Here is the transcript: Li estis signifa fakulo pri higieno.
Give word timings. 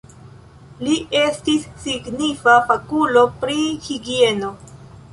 Li 0.87 0.95
estis 1.19 1.69
signifa 1.85 2.57
fakulo 2.73 3.27
pri 3.45 3.63
higieno. 3.89 4.55